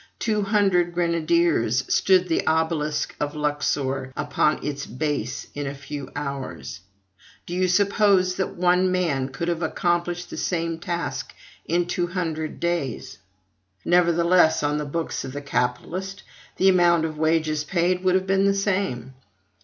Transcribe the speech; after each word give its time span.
Two 0.17 0.41
hundred 0.41 0.95
grenadiers 0.95 1.83
stood 1.87 2.27
the 2.27 2.47
obelisk 2.47 3.15
of 3.19 3.35
Luxor 3.35 4.11
upon 4.17 4.65
its 4.65 4.83
base 4.87 5.45
in 5.53 5.67
a 5.67 5.75
few 5.75 6.09
hours; 6.15 6.79
do 7.45 7.53
you 7.53 7.67
suppose 7.67 8.33
that 8.37 8.55
one 8.55 8.91
man 8.91 9.29
could 9.29 9.47
have 9.47 9.61
accomplished 9.61 10.31
the 10.31 10.37
same 10.37 10.79
task 10.79 11.35
in 11.67 11.85
two 11.85 12.07
hundred 12.07 12.59
days? 12.59 13.19
Nevertheless, 13.85 14.63
on 14.63 14.79
the 14.79 14.85
books 14.85 15.23
of 15.23 15.33
the 15.33 15.39
capitalist, 15.43 16.23
the 16.57 16.67
amount 16.67 17.05
of 17.05 17.19
wages 17.19 17.63
paid 17.63 18.03
would 18.03 18.15
have 18.15 18.25
been 18.25 18.45
the 18.45 18.55
same. 18.55 19.13